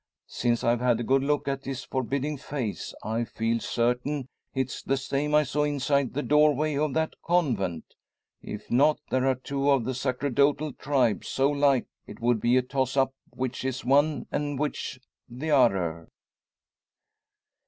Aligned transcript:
Since 0.25 0.63
I've 0.63 0.81
had 0.81 0.99
a 0.99 1.03
good 1.03 1.21
look 1.21 1.47
at 1.47 1.65
his 1.65 1.83
forbidding 1.83 2.35
face, 2.35 2.95
I 3.03 3.23
feel 3.23 3.59
certain 3.59 4.29
it's 4.55 4.81
the 4.81 4.97
same 4.97 5.35
I 5.35 5.43
saw 5.43 5.61
inside 5.63 6.15
the 6.15 6.23
doorway 6.23 6.75
of 6.75 6.95
that 6.95 7.13
convent. 7.23 7.93
If 8.41 8.71
not, 8.71 8.97
there 9.11 9.27
are 9.27 9.35
two 9.35 9.69
of 9.69 9.85
the 9.85 9.93
sacerdotal 9.93 10.73
tribe 10.73 11.23
so 11.23 11.51
like 11.51 11.85
it 12.07 12.19
would 12.19 12.41
be 12.41 12.57
a 12.57 12.63
toss 12.63 12.97
up 12.97 13.13
which 13.29 13.63
is 13.63 13.85
one 13.85 14.25
and 14.31 14.57
which 14.57 14.99
t'other. 15.29 16.07